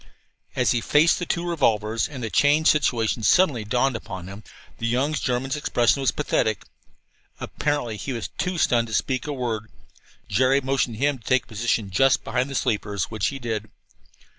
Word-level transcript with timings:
As 0.55 0.71
he 0.71 0.81
faced 0.81 1.19
the 1.19 1.27
two 1.27 1.47
revolvers, 1.47 2.07
and 2.09 2.23
the 2.23 2.31
changed 2.31 2.71
situation 2.71 3.21
suddenly 3.21 3.63
dawned 3.63 3.95
upon 3.95 4.27
him, 4.27 4.43
the 4.79 4.87
young 4.87 5.13
German's 5.13 5.55
expression 5.55 6.01
was 6.01 6.09
pathetic. 6.09 6.63
Apparently 7.39 7.97
he 7.97 8.11
was 8.11 8.29
too 8.39 8.57
stunned 8.57 8.87
to 8.87 8.95
speak 8.95 9.27
a 9.27 9.31
word. 9.31 9.69
Jerry 10.27 10.59
motioned 10.59 10.95
him 10.95 11.19
to 11.19 11.23
take 11.23 11.43
a 11.43 11.47
position 11.47 11.91
just 11.91 12.23
behind 12.23 12.49
the 12.49 12.55
sleepers, 12.55 13.11
which 13.11 13.27
he 13.27 13.37
did. 13.37 13.69